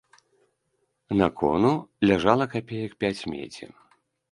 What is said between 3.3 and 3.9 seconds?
медзі.